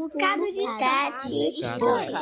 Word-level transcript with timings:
bocado 0.00 0.44
de 0.44 0.62
história. 0.62 1.18
de 1.26 1.48
história. 1.48 2.18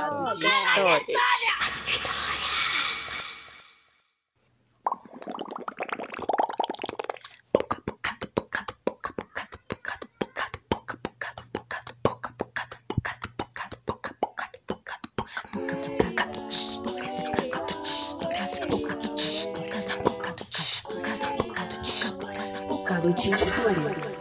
Bocado 22.69 23.13
de 23.15 23.31
história. 23.31 24.18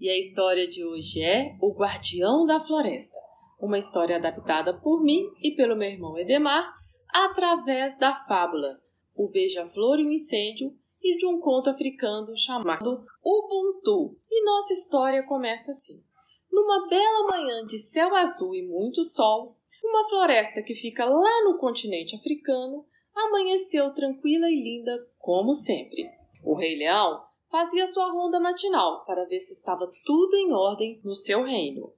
E 0.00 0.08
a 0.08 0.18
história 0.18 0.66
de 0.66 0.82
hoje 0.82 1.22
é 1.22 1.54
O 1.60 1.74
Guardião 1.74 2.46
da 2.46 2.58
Floresta, 2.58 3.18
uma 3.60 3.76
história 3.76 4.16
adaptada 4.16 4.72
por 4.72 5.04
mim 5.04 5.28
e 5.42 5.50
pelo 5.50 5.76
meu 5.76 5.90
irmão 5.90 6.16
Edemar 6.16 6.66
através 7.12 7.98
da 7.98 8.14
fábula 8.24 8.80
O 9.14 9.28
Beija-Flor 9.28 10.00
e 10.00 10.06
o 10.06 10.10
Incêndio 10.10 10.72
e 11.02 11.18
de 11.18 11.26
um 11.26 11.38
conto 11.38 11.68
africano 11.68 12.34
chamado 12.34 13.04
Ubuntu. 13.22 14.16
E 14.30 14.42
nossa 14.42 14.72
história 14.72 15.22
começa 15.24 15.70
assim. 15.72 16.02
Numa 16.50 16.88
bela 16.88 17.28
manhã 17.28 17.66
de 17.66 17.78
céu 17.78 18.16
azul 18.16 18.54
e 18.54 18.66
muito 18.66 19.04
sol, 19.04 19.54
uma 19.84 20.08
floresta 20.08 20.62
que 20.62 20.74
fica 20.74 21.04
lá 21.04 21.44
no 21.44 21.58
continente 21.58 22.16
africano 22.16 22.86
amanheceu 23.14 23.92
tranquila 23.92 24.48
e 24.48 24.62
linda 24.62 24.98
como 25.18 25.54
sempre. 25.54 26.06
O 26.42 26.54
Rei 26.54 26.78
Leão 26.78 27.18
fazia 27.50 27.86
sua 27.88 28.10
ronda 28.12 28.38
matinal 28.38 29.04
para 29.04 29.24
ver 29.24 29.40
se 29.40 29.52
estava 29.52 29.90
tudo 30.04 30.36
em 30.36 30.52
ordem 30.52 31.00
no 31.04 31.14
seu 31.14 31.42
reino. 31.42 31.92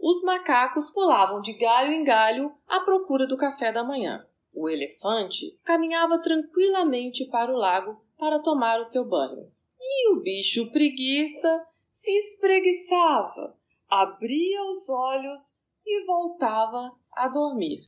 Os 0.00 0.22
macacos 0.22 0.90
pulavam 0.90 1.40
de 1.40 1.52
galho 1.52 1.92
em 1.92 2.02
galho 2.02 2.52
à 2.66 2.80
procura 2.80 3.26
do 3.26 3.36
café 3.36 3.72
da 3.72 3.84
manhã. 3.84 4.26
O 4.52 4.68
elefante 4.68 5.56
caminhava 5.64 6.18
tranquilamente 6.18 7.24
para 7.26 7.52
o 7.52 7.56
lago 7.56 8.02
para 8.18 8.40
tomar 8.40 8.80
o 8.80 8.84
seu 8.84 9.04
banho. 9.04 9.50
E 9.80 10.10
o 10.12 10.20
bicho 10.20 10.70
preguiça 10.72 11.66
se 11.88 12.10
espreguiçava, 12.16 13.56
abria 13.88 14.64
os 14.64 14.88
olhos 14.88 15.56
e 15.86 16.04
voltava 16.04 16.92
a 17.12 17.28
dormir. 17.28 17.80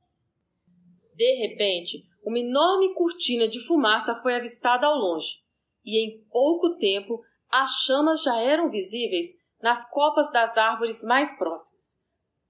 De 1.14 1.34
repente, 1.46 2.04
uma 2.24 2.38
enorme 2.38 2.94
cortina 2.94 3.48
de 3.48 3.60
fumaça 3.66 4.16
foi 4.22 4.34
avistada 4.34 4.86
ao 4.86 4.96
longe, 4.96 5.43
e 5.84 5.98
em 5.98 6.24
pouco 6.30 6.76
tempo 6.76 7.22
as 7.50 7.70
chamas 7.84 8.22
já 8.22 8.40
eram 8.40 8.68
visíveis 8.68 9.36
nas 9.62 9.88
copas 9.90 10.30
das 10.32 10.56
árvores 10.56 11.02
mais 11.02 11.36
próximas. 11.38 11.98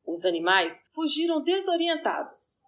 Os 0.07 0.25
animais 0.25 0.87
fugiram 0.91 1.43
desorientados. 1.43 2.59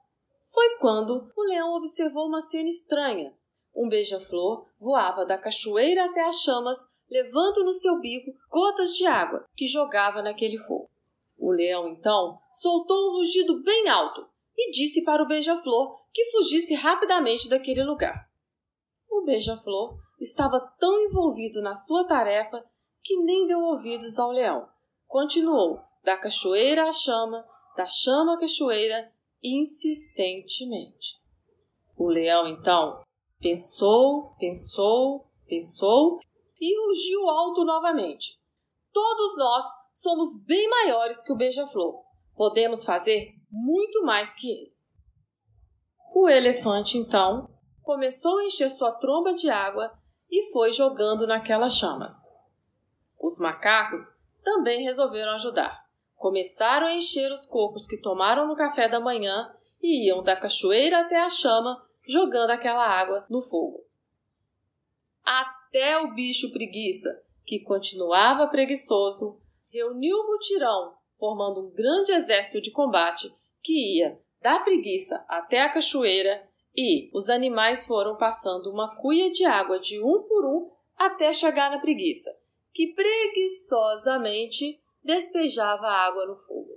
Foi 0.53 0.78
quando 0.78 1.31
o 1.36 1.42
leão 1.42 1.75
observou 1.77 2.27
uma 2.27 2.41
cena 2.41 2.69
estranha. 2.69 3.34
Um 3.75 3.89
beija-flor 3.89 4.67
voava 4.81 5.27
da 5.27 5.36
cachoeira 5.36 6.06
até 6.06 6.23
as 6.23 6.36
chamas, 6.36 6.78
levando 7.11 7.62
no 7.64 7.75
seu 7.75 8.01
bico 8.01 8.33
gotas 8.48 8.95
de 8.95 9.05
água 9.06 9.45
que 9.55 9.67
jogava 9.67 10.23
naquele 10.23 10.58
fogo. 10.58 10.89
O 11.39 11.53
leão 11.53 11.89
então 11.89 12.39
soltou 12.53 13.11
um 13.11 13.19
rugido 13.19 13.62
bem 13.62 13.89
alto 13.89 14.27
e 14.56 14.70
disse 14.70 15.05
para 15.05 15.23
o 15.23 15.27
beija-flor 15.27 16.01
que 16.12 16.30
fugisse 16.30 16.75
rapidamente 16.75 17.48
daquele 17.48 17.84
lugar. 17.84 18.27
O 19.11 19.23
beija-flor 19.23 19.98
estava 20.19 20.61
tão 20.78 21.00
envolvido 21.00 21.61
na 21.61 21.75
sua 21.75 22.06
tarefa 22.06 22.64
que 23.03 23.17
nem 23.22 23.47
deu 23.47 23.61
ouvidos 23.61 24.19
ao 24.19 24.31
leão. 24.31 24.69
Continuou 25.06 25.81
da 26.03 26.17
cachoeira 26.17 26.89
à 26.89 26.92
chama, 26.92 27.45
da 27.77 27.86
chama 27.86 28.34
à 28.34 28.39
cachoeira, 28.39 29.12
insistentemente. 29.42 31.17
O 31.97 32.08
leão 32.08 32.47
então 32.47 33.02
pensou, 33.39 34.35
pensou, 34.39 35.30
pensou 35.46 36.20
e 36.61 36.86
rugiu 36.86 37.29
alto 37.29 37.64
novamente. 37.64 38.39
Todos 38.92 39.36
nós 39.36 39.64
somos 39.92 40.42
bem 40.45 40.69
maiores 40.69 41.23
que 41.23 41.33
o 41.33 41.36
beija-flor. 41.36 42.02
Podemos 42.35 42.85
fazer 42.85 43.35
muito 43.51 44.02
mais 44.05 44.35
que 44.35 44.51
ele. 44.51 44.77
O 46.14 46.29
elefante 46.29 46.96
então 46.96 47.48
começou 47.83 48.39
a 48.39 48.45
encher 48.45 48.70
sua 48.70 48.92
tromba 48.92 49.35
de 49.35 49.51
água 49.51 49.92
e 50.31 50.51
foi 50.53 50.73
jogando 50.73 51.27
naquelas 51.27 51.75
chamas. 51.75 52.29
Os 53.20 53.39
macacos 53.39 54.03
também 54.42 54.85
resolveram 54.85 55.33
ajudar. 55.33 55.77
Começaram 56.17 56.87
a 56.87 56.95
encher 56.95 57.31
os 57.33 57.45
cocos 57.45 57.87
que 57.87 58.01
tomaram 58.01 58.47
no 58.47 58.57
café 58.57 58.89
da 58.89 59.01
manhã 59.01 59.53
e 59.83 60.09
iam 60.09 60.23
da 60.23 60.37
cachoeira 60.37 61.01
até 61.01 61.17
a 61.17 61.29
chama, 61.29 61.85
jogando 62.07 62.51
aquela 62.51 62.87
água 62.87 63.27
no 63.29 63.42
fogo. 63.42 63.85
Até 65.25 65.98
o 65.98 66.14
bicho 66.14 66.53
preguiça, 66.53 67.23
que 67.45 67.61
continuava 67.61 68.48
preguiçoso, 68.48 69.41
reuniu 69.73 70.17
o 70.17 70.27
mutirão, 70.33 70.95
formando 71.19 71.67
um 71.67 71.70
grande 71.70 72.13
exército 72.13 72.61
de 72.61 72.70
combate 72.70 73.33
que 73.63 73.98
ia 73.98 74.20
da 74.41 74.61
preguiça 74.61 75.25
até 75.29 75.63
a 75.63 75.69
cachoeira 75.69 76.48
e 76.77 77.11
os 77.14 77.31
animais 77.31 77.87
foram 77.87 78.17
passando 78.17 78.70
uma 78.70 78.95
cuia 78.97 79.33
de 79.33 79.45
água 79.45 79.81
de 79.81 79.98
um 79.98 80.23
por 80.23 80.45
um 80.45 80.70
até 80.97 81.33
chegar 81.33 81.70
na 81.70 81.79
preguiça, 81.79 82.31
que 82.73 82.89
preguiçosamente 82.89 84.79
despejava 85.03 85.87
água 85.87 86.27
no 86.27 86.37
fogo. 86.37 86.70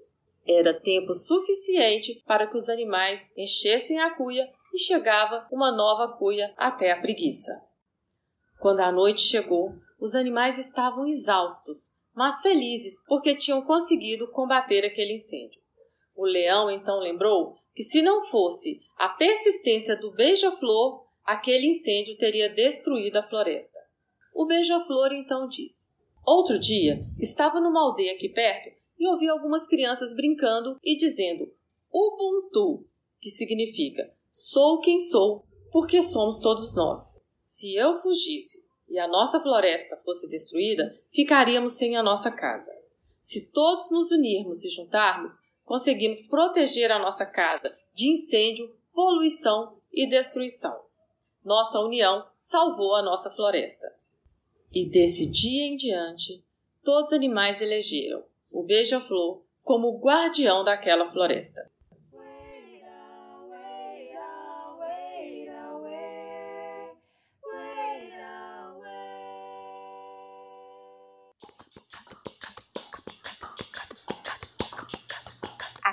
Era 0.47 0.73
tempo 0.73 1.13
suficiente 1.13 2.23
para 2.25 2.47
que 2.47 2.57
os 2.57 2.69
animais 2.69 3.35
enchessem 3.37 3.99
a 3.99 4.15
cuia 4.15 4.49
e 4.73 4.79
chegava 4.79 5.47
uma 5.51 5.71
nova 5.71 6.17
cuia 6.17 6.53
até 6.57 6.91
a 6.91 6.99
preguiça. 6.99 7.61
Quando 8.59 8.79
a 8.79 8.91
noite 8.91 9.21
chegou, 9.21 9.73
os 9.99 10.15
animais 10.15 10.57
estavam 10.57 11.05
exaustos, 11.05 11.93
mas 12.15 12.41
felizes 12.41 13.01
porque 13.05 13.35
tinham 13.35 13.61
conseguido 13.61 14.27
combater 14.31 14.85
aquele 14.85 15.13
incêndio. 15.13 15.58
O 16.19 16.25
leão 16.25 16.69
então 16.69 16.99
lembrou 16.99 17.55
que, 17.73 17.81
se 17.81 18.01
não 18.01 18.25
fosse 18.25 18.81
a 18.97 19.07
persistência 19.07 19.95
do 19.95 20.11
beija-flor, 20.11 21.05
aquele 21.23 21.67
incêndio 21.67 22.17
teria 22.17 22.53
destruído 22.53 23.15
a 23.15 23.23
floresta. 23.23 23.79
O 24.35 24.45
beija-flor 24.45 25.13
então 25.13 25.47
disse: 25.47 25.87
Outro 26.27 26.59
dia, 26.59 27.07
estava 27.17 27.61
numa 27.61 27.81
aldeia 27.81 28.11
aqui 28.15 28.27
perto 28.27 28.69
e 28.99 29.07
ouvi 29.07 29.29
algumas 29.29 29.65
crianças 29.65 30.13
brincando 30.13 30.77
e 30.83 30.97
dizendo 30.97 31.53
Ubuntu, 31.89 32.85
que 33.21 33.29
significa 33.29 34.13
sou 34.29 34.81
quem 34.81 34.99
sou, 34.99 35.45
porque 35.71 36.03
somos 36.03 36.41
todos 36.41 36.75
nós. 36.75 37.21
Se 37.41 37.73
eu 37.75 38.01
fugisse 38.01 38.61
e 38.89 38.99
a 38.99 39.07
nossa 39.07 39.39
floresta 39.39 39.95
fosse 40.03 40.27
destruída, 40.27 40.99
ficaríamos 41.13 41.75
sem 41.75 41.95
a 41.95 42.03
nossa 42.03 42.29
casa. 42.29 42.77
Se 43.21 43.49
todos 43.53 43.89
nos 43.89 44.11
unirmos 44.11 44.65
e 44.65 44.69
juntarmos, 44.69 45.39
conseguimos 45.69 46.25
proteger 46.25 46.91
a 46.91 46.97
nossa 46.97 47.27
casa 47.27 47.77
de 47.93 48.09
incêndio, 48.09 48.75
poluição 48.91 49.77
e 49.93 50.09
destruição. 50.09 50.75
Nossa 51.45 51.79
união 51.79 52.25
salvou 52.39 52.95
a 52.95 53.03
nossa 53.03 53.29
floresta. 53.29 53.87
E 54.73 54.89
desse 54.89 55.29
dia 55.29 55.67
em 55.67 55.77
diante, 55.77 56.43
todos 56.83 57.11
os 57.11 57.13
animais 57.13 57.61
elegeram 57.61 58.23
o 58.49 58.63
beija-flor 58.63 59.43
como 59.61 59.99
guardião 59.99 60.63
daquela 60.63 61.11
floresta. 61.11 61.71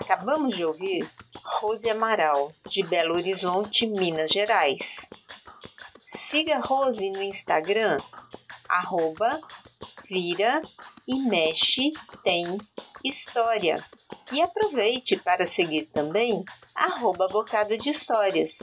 Acabamos 0.07 0.55
de 0.55 0.65
ouvir 0.65 1.11
Rose 1.43 1.91
Amaral, 1.91 2.53
de 2.69 2.85
Belo 2.85 3.17
Horizonte, 3.17 3.89
Minas 3.89 4.31
Gerais. 4.31 5.11
Siga 6.07 6.61
Rose 6.61 7.11
no 7.11 7.21
Instagram, 7.21 7.99
arroba 8.69 9.41
vira 10.09 10.63
e 11.09 11.21
mexe 11.23 11.91
tem 12.23 12.57
história. 13.03 13.85
E 14.31 14.41
aproveite 14.41 15.17
para 15.17 15.45
seguir 15.45 15.87
também 15.87 16.45
arroba 16.73 17.27
Bocado 17.27 17.77
de 17.77 17.91
Histórias. 17.91 18.59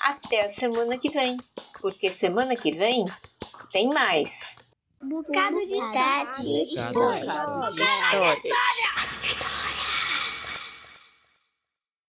Até 0.00 0.46
a 0.46 0.48
semana 0.48 0.96
que 0.96 1.10
vem, 1.10 1.36
porque 1.82 2.08
semana 2.08 2.56
que 2.56 2.72
vem 2.72 3.04
tem 3.70 3.88
mais. 3.88 4.58
Bocado 5.02 5.58
de 5.66 5.76
história. 5.76 6.22
Bocado 6.92 7.74
de 7.74 7.82
história. 7.82 9.07